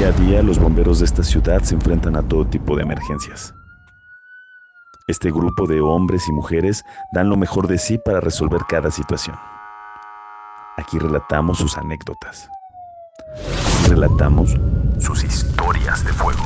Día 0.00 0.08
a 0.08 0.12
día 0.12 0.42
los 0.42 0.58
bomberos 0.58 1.00
de 1.00 1.04
esta 1.04 1.22
ciudad 1.22 1.60
se 1.60 1.74
enfrentan 1.74 2.16
a 2.16 2.22
todo 2.22 2.46
tipo 2.46 2.74
de 2.74 2.84
emergencias. 2.84 3.54
Este 5.06 5.30
grupo 5.30 5.66
de 5.66 5.82
hombres 5.82 6.26
y 6.26 6.32
mujeres 6.32 6.82
dan 7.12 7.28
lo 7.28 7.36
mejor 7.36 7.68
de 7.68 7.76
sí 7.76 7.98
para 7.98 8.18
resolver 8.18 8.62
cada 8.66 8.90
situación. 8.90 9.36
Aquí 10.78 10.98
relatamos 10.98 11.58
sus 11.58 11.76
anécdotas. 11.76 12.48
Aquí 13.36 13.90
relatamos 13.90 14.56
sus 15.00 15.22
historias 15.22 16.02
de 16.02 16.12
fuego. 16.14 16.44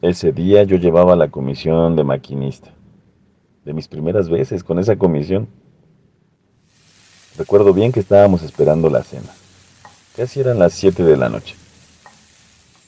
Ese 0.00 0.30
día 0.30 0.62
yo 0.62 0.76
llevaba 0.76 1.16
la 1.16 1.28
comisión 1.28 1.96
de 1.96 2.04
maquinista. 2.04 2.70
De 3.64 3.72
mis 3.72 3.88
primeras 3.88 4.30
veces 4.30 4.62
con 4.62 4.78
esa 4.78 4.94
comisión. 4.94 5.48
Recuerdo 7.38 7.74
bien 7.74 7.92
que 7.92 8.00
estábamos 8.00 8.42
esperando 8.42 8.88
la 8.88 9.02
cena. 9.02 9.28
Casi 10.16 10.40
eran 10.40 10.58
las 10.58 10.72
7 10.72 11.02
de 11.02 11.16
la 11.18 11.28
noche. 11.28 11.54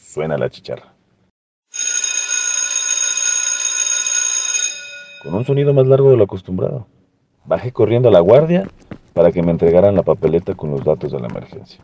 Suena 0.03 0.39
la 0.39 0.49
chicharra. 0.49 0.95
Con 5.23 5.35
un 5.35 5.45
sonido 5.45 5.75
más 5.75 5.87
largo 5.87 6.11
de 6.11 6.17
lo 6.17 6.25
acostumbrado. 6.25 6.87
Bajé 7.45 7.73
corriendo 7.73 8.09
a 8.09 8.13
la 8.13 8.21
guardia 8.21 8.67
para 9.13 9.33
que 9.33 9.43
me 9.43 9.51
entregaran 9.51 9.95
la 9.95 10.03
papeleta 10.03 10.55
con 10.55 10.71
los 10.71 10.83
datos 10.83 11.13
de 11.13 11.21
la 11.21 11.29
emergencia. 11.29 11.81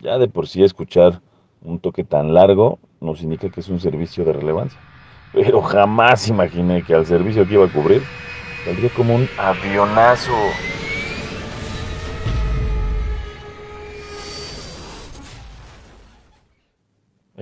Ya 0.00 0.18
de 0.18 0.28
por 0.28 0.48
sí 0.48 0.62
escuchar 0.62 1.22
un 1.62 1.78
toque 1.78 2.04
tan 2.04 2.34
largo 2.34 2.78
nos 3.00 3.22
indica 3.22 3.48
que 3.48 3.60
es 3.60 3.68
un 3.68 3.80
servicio 3.80 4.24
de 4.26 4.34
relevancia. 4.34 4.78
Pero 5.32 5.62
jamás 5.62 6.28
imaginé 6.28 6.82
que 6.82 6.94
al 6.94 7.06
servicio 7.06 7.46
que 7.46 7.54
iba 7.54 7.64
a 7.64 7.72
cubrir 7.72 8.02
saldría 8.66 8.90
como 8.90 9.14
un 9.14 9.26
avionazo. 9.38 10.32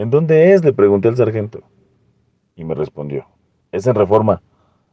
¿En 0.01 0.09
dónde 0.09 0.55
es? 0.55 0.65
le 0.65 0.73
pregunté 0.73 1.09
al 1.09 1.17
sargento. 1.17 1.61
Y 2.57 2.65
me 2.65 2.75
respondió, 2.75 3.27
es 3.71 3.87
en 3.87 3.95
reforma. 3.95 4.41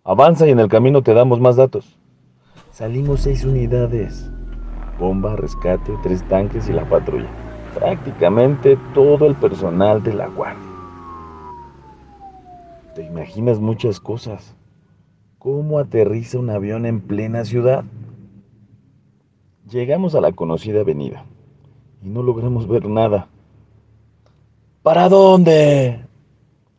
Avanza 0.03 0.45
y 0.45 0.49
en 0.49 0.59
el 0.59 0.67
camino 0.67 1.01
te 1.01 1.13
damos 1.13 1.39
más 1.39 1.55
datos. 1.55 1.97
Salimos 2.73 3.21
seis 3.21 3.45
unidades. 3.45 4.29
Bomba, 4.99 5.37
rescate, 5.37 5.93
tres 6.03 6.27
tanques 6.27 6.67
y 6.67 6.73
la 6.73 6.83
patrulla 6.89 7.29
prácticamente 7.79 8.77
todo 8.93 9.27
el 9.27 9.35
personal 9.35 10.03
de 10.03 10.13
la 10.13 10.27
guardia. 10.27 10.61
¿Te 12.93 13.03
imaginas 13.03 13.61
muchas 13.61 14.01
cosas? 14.01 14.57
¿Cómo 15.37 15.79
aterriza 15.79 16.37
un 16.37 16.49
avión 16.49 16.85
en 16.85 16.99
plena 16.99 17.45
ciudad? 17.45 17.85
Llegamos 19.69 20.15
a 20.15 20.21
la 20.21 20.33
conocida 20.33 20.81
avenida 20.81 21.23
y 22.03 22.09
no 22.09 22.23
logramos 22.23 22.67
ver 22.67 22.89
nada. 22.89 23.29
¿Para 24.87 25.09
dónde? 25.09 25.99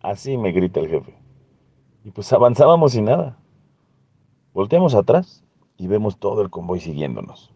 Así 0.01 0.39
me 0.39 0.51
grita 0.51 0.81
el 0.81 0.89
jefe. 0.89 1.15
Y 2.05 2.11
pues 2.11 2.33
avanzábamos 2.33 2.93
sin 2.93 3.05
nada. 3.05 3.37
Volteamos 4.55 4.95
atrás 4.95 5.45
y 5.77 5.89
vemos 5.89 6.17
todo 6.17 6.41
el 6.41 6.49
convoy 6.49 6.81
siguiéndonos. 6.81 7.53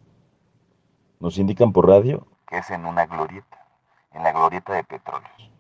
Nos 1.21 1.39
indican 1.39 1.73
por 1.73 1.89
radio 1.89 2.27
es 2.51 2.71
en 2.71 2.85
una 2.85 3.07
glorieta, 3.07 3.67
en 4.13 4.25
la 4.25 4.33
glorieta 4.33 4.75
de 4.75 4.85
petróleos. 4.85 5.51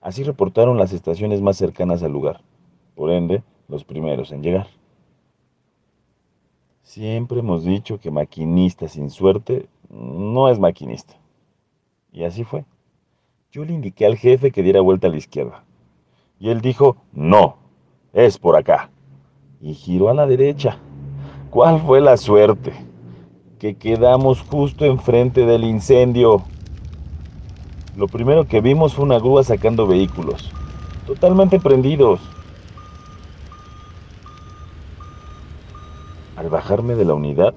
Así 0.00 0.22
reportaron 0.22 0.78
las 0.78 0.92
estaciones 0.92 1.42
más 1.42 1.56
cercanas 1.56 2.04
al 2.04 2.12
lugar, 2.12 2.40
por 2.94 3.10
ende, 3.10 3.42
los 3.66 3.82
primeros 3.82 4.30
en 4.30 4.44
llegar. 4.44 4.68
Siempre 6.84 7.40
hemos 7.40 7.64
dicho 7.64 7.98
que 7.98 8.12
maquinista 8.12 8.86
sin 8.86 9.10
suerte 9.10 9.68
no 9.90 10.48
es 10.48 10.60
maquinista. 10.60 11.14
Y 12.12 12.22
así 12.22 12.44
fue. 12.44 12.64
Yo 13.50 13.64
le 13.64 13.72
indiqué 13.72 14.06
al 14.06 14.16
jefe 14.16 14.50
que 14.50 14.62
diera 14.62 14.80
vuelta 14.80 15.06
a 15.06 15.10
la 15.10 15.16
izquierda. 15.16 15.64
Y 16.38 16.50
él 16.50 16.60
dijo, 16.60 16.96
no, 17.12 17.56
es 18.12 18.38
por 18.38 18.56
acá. 18.56 18.90
Y 19.60 19.74
giró 19.74 20.08
a 20.08 20.14
la 20.14 20.26
derecha. 20.26 20.78
¿Cuál 21.50 21.80
fue 21.80 22.00
la 22.00 22.16
suerte? 22.16 22.88
que 23.58 23.74
quedamos 23.74 24.42
justo 24.42 24.84
enfrente 24.84 25.44
del 25.44 25.64
incendio. 25.64 26.42
Lo 27.96 28.06
primero 28.06 28.46
que 28.46 28.60
vimos 28.60 28.94
fue 28.94 29.04
una 29.04 29.18
grúa 29.18 29.42
sacando 29.42 29.86
vehículos, 29.86 30.52
totalmente 31.06 31.58
prendidos. 31.58 32.20
Al 36.36 36.48
bajarme 36.48 36.94
de 36.94 37.04
la 37.04 37.14
unidad, 37.14 37.52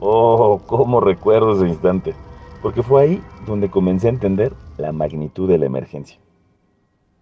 oh, 0.00 0.60
cómo 0.66 1.00
recuerdo 1.00 1.56
ese 1.56 1.68
instante, 1.68 2.14
porque 2.62 2.82
fue 2.82 3.02
ahí 3.02 3.22
donde 3.46 3.70
comencé 3.70 4.08
a 4.08 4.10
entender 4.10 4.52
la 4.76 4.92
magnitud 4.92 5.48
de 5.48 5.58
la 5.58 5.66
emergencia. 5.66 6.18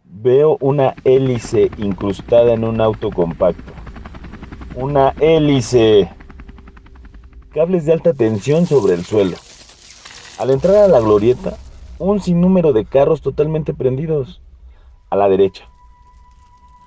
Veo 0.04 0.56
una 0.60 0.94
hélice 1.04 1.70
incrustada 1.78 2.52
en 2.52 2.64
un 2.64 2.80
auto 2.80 3.10
compacto. 3.10 3.72
Una 4.74 5.10
hélice 5.20 6.10
cables 7.50 7.86
de 7.86 7.92
alta 7.92 8.12
tensión 8.12 8.66
sobre 8.66 8.94
el 8.94 9.04
suelo. 9.04 9.36
Al 10.38 10.50
entrar 10.50 10.76
a 10.76 10.88
la 10.88 11.00
glorieta, 11.00 11.56
un 11.98 12.20
sinnúmero 12.20 12.72
de 12.72 12.84
carros 12.84 13.22
totalmente 13.22 13.74
prendidos. 13.74 14.42
A 15.08 15.16
la 15.16 15.28
derecha, 15.28 15.68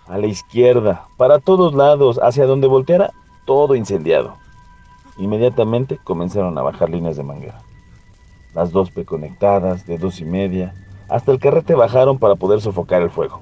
a 0.07 0.17
la 0.17 0.27
izquierda, 0.27 1.07
para 1.17 1.39
todos 1.39 1.73
lados, 1.73 2.19
hacia 2.21 2.45
donde 2.45 2.67
volteara, 2.67 3.11
todo 3.45 3.75
incendiado. 3.75 4.35
Inmediatamente 5.17 5.99
comenzaron 6.03 6.57
a 6.57 6.61
bajar 6.61 6.89
líneas 6.89 7.15
de 7.15 7.23
manguera. 7.23 7.61
Las 8.53 8.71
dos 8.71 8.91
P 8.91 9.05
conectadas, 9.05 9.85
de 9.85 9.97
dos 9.97 10.19
y 10.21 10.25
media, 10.25 10.73
hasta 11.07 11.31
el 11.31 11.39
carrete 11.39 11.75
bajaron 11.75 12.17
para 12.19 12.35
poder 12.35 12.61
sofocar 12.61 13.01
el 13.01 13.09
fuego. 13.09 13.41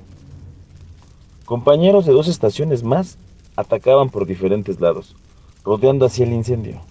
Compañeros 1.46 2.06
de 2.06 2.14
dos 2.14 2.28
estaciones 2.28 2.84
más 2.84 3.18
atacaban 3.56 4.10
por 4.10 4.26
diferentes 4.26 4.80
lados, 4.82 5.16
rodeando 5.64 6.06
así 6.06 6.24
el 6.24 6.34
incendio. 6.34 6.82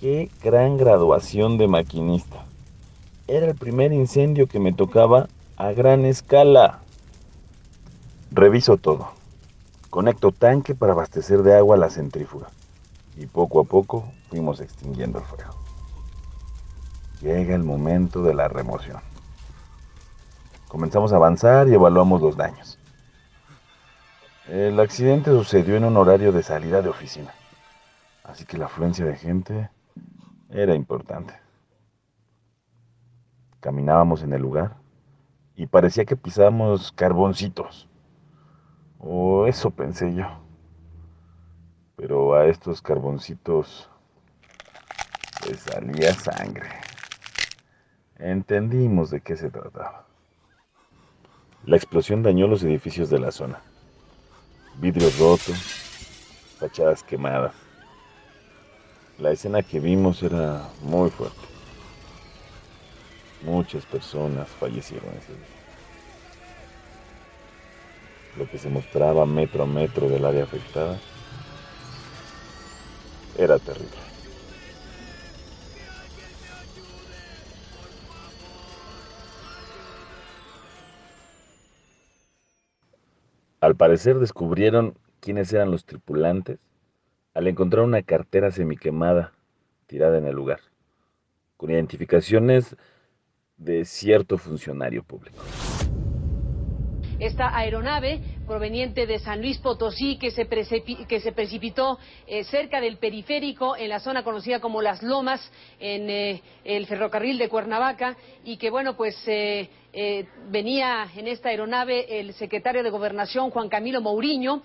Qué 0.00 0.30
gran 0.42 0.76
graduación 0.76 1.58
de 1.58 1.68
maquinista. 1.68 2.44
Era 3.28 3.46
el 3.46 3.54
primer 3.54 3.92
incendio 3.92 4.46
que 4.46 4.58
me 4.58 4.72
tocaba 4.72 5.28
a 5.56 5.72
gran 5.72 6.04
escala. 6.04 6.80
Reviso 8.30 8.76
todo. 8.76 9.08
Conecto 9.90 10.32
tanque 10.32 10.74
para 10.74 10.92
abastecer 10.92 11.42
de 11.42 11.54
agua 11.56 11.76
la 11.76 11.90
centrífuga. 11.90 12.48
Y 13.16 13.26
poco 13.26 13.60
a 13.60 13.64
poco 13.64 14.04
fuimos 14.30 14.60
extinguiendo 14.60 15.18
el 15.18 15.24
fuego. 15.24 15.69
Llega 17.20 17.54
el 17.54 17.62
momento 17.62 18.22
de 18.22 18.32
la 18.32 18.48
remoción. 18.48 19.00
Comenzamos 20.68 21.12
a 21.12 21.16
avanzar 21.16 21.68
y 21.68 21.74
evaluamos 21.74 22.22
los 22.22 22.36
daños. 22.36 22.78
El 24.48 24.80
accidente 24.80 25.30
sucedió 25.30 25.76
en 25.76 25.84
un 25.84 25.96
horario 25.96 26.32
de 26.32 26.42
salida 26.42 26.80
de 26.80 26.88
oficina. 26.88 27.34
Así 28.24 28.46
que 28.46 28.56
la 28.56 28.66
afluencia 28.66 29.04
de 29.04 29.16
gente 29.16 29.70
era 30.48 30.74
importante. 30.74 31.34
Caminábamos 33.60 34.22
en 34.22 34.32
el 34.32 34.40
lugar 34.40 34.76
y 35.56 35.66
parecía 35.66 36.06
que 36.06 36.16
pisábamos 36.16 36.90
carboncitos. 36.92 37.86
O 38.98 39.46
eso 39.46 39.70
pensé 39.70 40.14
yo. 40.14 40.26
Pero 41.96 42.34
a 42.34 42.46
estos 42.46 42.80
carboncitos 42.80 43.90
les 45.46 45.60
salía 45.60 46.14
sangre. 46.14 46.89
Entendimos 48.20 49.10
de 49.10 49.22
qué 49.22 49.34
se 49.34 49.48
trataba. 49.48 50.04
La 51.64 51.76
explosión 51.76 52.22
dañó 52.22 52.46
los 52.46 52.62
edificios 52.62 53.08
de 53.08 53.18
la 53.18 53.32
zona. 53.32 53.62
Vidrios 54.76 55.18
rotos, 55.18 55.56
fachadas 56.58 57.02
quemadas. 57.02 57.54
La 59.18 59.30
escena 59.30 59.62
que 59.62 59.80
vimos 59.80 60.22
era 60.22 60.68
muy 60.82 61.08
fuerte. 61.08 61.38
Muchas 63.42 63.86
personas 63.86 64.48
fallecieron 64.48 65.08
ese 65.16 65.32
día. 65.32 65.60
Lo 68.36 68.50
que 68.50 68.58
se 68.58 68.68
mostraba 68.68 69.24
metro 69.24 69.62
a 69.62 69.66
metro 69.66 70.10
del 70.10 70.26
área 70.26 70.44
afectada 70.44 70.98
era 73.38 73.58
terrible. 73.58 74.09
Al 83.70 83.76
parecer 83.76 84.18
descubrieron 84.18 84.98
quiénes 85.20 85.52
eran 85.52 85.70
los 85.70 85.84
tripulantes 85.84 86.58
al 87.34 87.46
encontrar 87.46 87.84
una 87.84 88.02
cartera 88.02 88.50
semiquemada 88.50 89.30
tirada 89.86 90.18
en 90.18 90.26
el 90.26 90.34
lugar, 90.34 90.58
con 91.56 91.70
identificaciones 91.70 92.74
de 93.56 93.84
cierto 93.84 94.38
funcionario 94.38 95.04
público. 95.04 95.38
Esta 97.20 97.56
aeronave 97.56 98.20
proveniente 98.44 99.06
de 99.06 99.20
San 99.20 99.40
Luis 99.40 99.58
Potosí 99.58 100.18
que 100.18 100.32
se, 100.32 100.46
precipitó 100.46 101.98
eh, 102.26 102.42
cerca 102.42 102.80
del 102.80 102.96
periférico 102.96 103.76
en 103.76 103.90
la 103.90 104.00
zona 104.00 104.24
conocida 104.24 104.58
como 104.58 104.82
Las 104.82 105.00
Lomas 105.02 105.40
en 105.78 106.10
eh, 106.10 106.42
el 106.64 106.86
ferrocarril 106.86 107.38
de 107.38 107.48
Cuernavaca 107.48 108.16
y 108.42 108.56
que 108.56 108.70
bueno 108.70 108.96
pues 108.96 109.14
eh, 109.92 110.26
venía 110.50 111.06
en 111.16 111.26
esta 111.26 111.48
aeronave 111.48 112.20
el 112.20 112.32
secretario 112.34 112.82
de 112.82 112.90
Gobernación 112.90 113.50
Juan 113.50 113.68
Camilo 113.68 114.00
Mourinho 114.00 114.62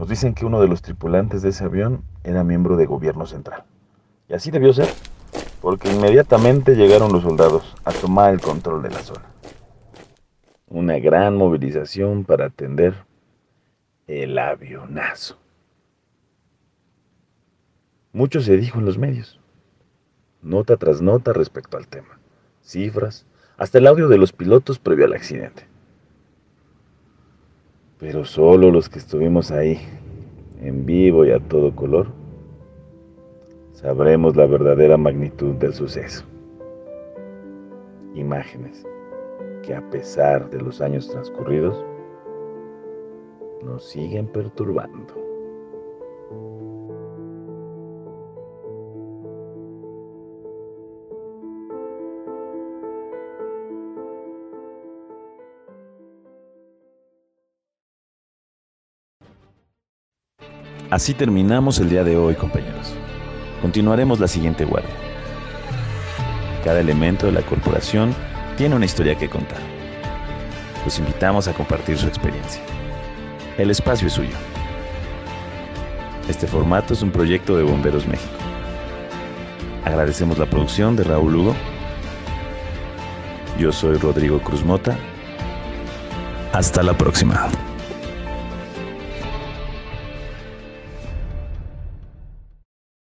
Nos 0.00 0.08
dicen 0.08 0.32
que 0.32 0.46
uno 0.46 0.62
de 0.62 0.66
los 0.66 0.80
tripulantes 0.80 1.42
de 1.42 1.50
ese 1.50 1.62
avión 1.62 2.04
era 2.24 2.42
miembro 2.42 2.78
de 2.78 2.86
gobierno 2.86 3.26
central. 3.26 3.64
Y 4.30 4.32
así 4.32 4.50
debió 4.50 4.72
ser, 4.72 4.88
porque 5.60 5.92
inmediatamente 5.92 6.74
llegaron 6.74 7.12
los 7.12 7.22
soldados 7.22 7.76
a 7.84 7.92
tomar 7.92 8.32
el 8.32 8.40
control 8.40 8.82
de 8.82 8.88
la 8.88 9.00
zona. 9.00 9.26
Una 10.68 10.98
gran 10.98 11.36
movilización 11.36 12.24
para 12.24 12.46
atender 12.46 12.94
el 14.06 14.38
avionazo. 14.38 15.36
Mucho 18.14 18.40
se 18.40 18.56
dijo 18.56 18.78
en 18.78 18.86
los 18.86 18.96
medios, 18.96 19.38
nota 20.42 20.76
tras 20.76 21.02
nota 21.02 21.32
respecto 21.32 21.76
al 21.76 21.86
tema, 21.86 22.18
cifras, 22.62 23.26
hasta 23.56 23.78
el 23.78 23.86
audio 23.86 24.08
de 24.08 24.18
los 24.18 24.32
pilotos 24.32 24.78
previo 24.78 25.04
al 25.04 25.12
accidente. 25.12 25.66
Pero 27.98 28.24
solo 28.24 28.70
los 28.70 28.88
que 28.88 28.98
estuvimos 28.98 29.50
ahí, 29.50 29.78
en 30.62 30.86
vivo 30.86 31.24
y 31.24 31.32
a 31.32 31.38
todo 31.38 31.74
color, 31.76 32.08
sabremos 33.72 34.36
la 34.36 34.46
verdadera 34.46 34.96
magnitud 34.96 35.54
del 35.56 35.74
suceso. 35.74 36.24
Imágenes 38.14 38.86
que 39.62 39.74
a 39.74 39.90
pesar 39.90 40.50
de 40.50 40.60
los 40.60 40.80
años 40.80 41.08
transcurridos, 41.08 41.84
nos 43.62 43.84
siguen 43.84 44.26
perturbando. 44.26 45.19
Así 60.90 61.14
terminamos 61.14 61.78
el 61.78 61.88
día 61.88 62.02
de 62.02 62.16
hoy, 62.16 62.34
compañeros. 62.34 62.92
Continuaremos 63.62 64.18
la 64.18 64.26
siguiente 64.26 64.64
guardia. 64.64 64.90
Cada 66.64 66.80
elemento 66.80 67.26
de 67.26 67.32
la 67.32 67.42
corporación 67.42 68.12
tiene 68.56 68.74
una 68.74 68.86
historia 68.86 69.14
que 69.16 69.28
contar. 69.28 69.60
Los 70.84 70.98
invitamos 70.98 71.46
a 71.46 71.52
compartir 71.52 71.96
su 71.96 72.08
experiencia. 72.08 72.60
El 73.56 73.70
espacio 73.70 74.08
es 74.08 74.14
suyo. 74.14 74.34
Este 76.28 76.48
formato 76.48 76.92
es 76.92 77.02
un 77.02 77.12
proyecto 77.12 77.56
de 77.56 77.62
Bomberos 77.62 78.08
México. 78.08 78.34
Agradecemos 79.84 80.38
la 80.38 80.46
producción 80.46 80.96
de 80.96 81.04
Raúl 81.04 81.32
Lugo. 81.32 81.54
Yo 83.60 83.70
soy 83.70 83.96
Rodrigo 83.96 84.40
Cruz 84.40 84.64
Mota. 84.64 84.98
Hasta 86.52 86.82
la 86.82 86.98
próxima. 86.98 87.48